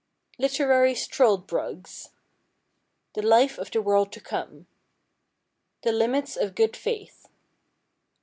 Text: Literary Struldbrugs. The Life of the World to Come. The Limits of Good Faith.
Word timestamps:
Literary 0.39 0.95
Struldbrugs. 0.95 2.09
The 3.13 3.21
Life 3.21 3.59
of 3.59 3.69
the 3.69 3.83
World 3.83 4.11
to 4.13 4.19
Come. 4.19 4.65
The 5.83 5.91
Limits 5.91 6.35
of 6.35 6.55
Good 6.55 6.75
Faith. 6.75 7.27